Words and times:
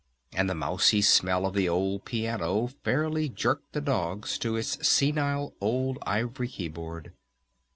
And 0.33 0.49
the 0.49 0.55
mousey 0.55 1.03
smell 1.03 1.45
of 1.45 1.53
the 1.53 1.69
old 1.69 2.05
piano 2.05 2.65
fairly 2.83 3.29
jerked 3.29 3.73
the 3.73 3.81
dogs 3.81 4.39
to 4.39 4.55
its 4.55 4.79
senile 4.89 5.53
old 5.61 5.99
ivory 6.07 6.47
keyboard. 6.47 7.13